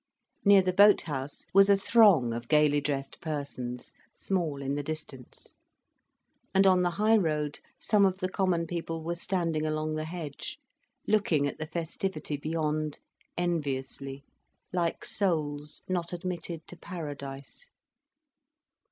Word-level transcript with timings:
Near 0.43 0.63
the 0.63 0.73
boat 0.73 1.01
house 1.01 1.45
was 1.53 1.69
a 1.69 1.77
throng 1.77 2.33
of 2.33 2.47
gaily 2.47 2.81
dressed 2.81 3.21
persons, 3.21 3.91
small 4.15 4.59
in 4.59 4.73
the 4.73 4.81
distance. 4.81 5.53
And 6.55 6.65
on 6.65 6.81
the 6.81 6.89
high 6.97 7.17
road, 7.17 7.59
some 7.77 8.03
of 8.05 8.17
the 8.17 8.27
common 8.27 8.65
people 8.65 9.03
were 9.03 9.13
standing 9.13 9.63
along 9.63 9.93
the 9.93 10.05
hedge, 10.05 10.57
looking 11.05 11.45
at 11.45 11.59
the 11.59 11.67
festivity 11.67 12.35
beyond, 12.35 12.97
enviously, 13.37 14.23
like 14.73 15.05
souls 15.05 15.83
not 15.87 16.13
admitted 16.13 16.65
to 16.69 16.75
paradise. 16.77 17.69